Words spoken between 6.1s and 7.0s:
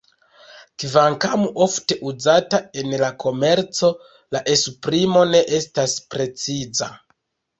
preciza.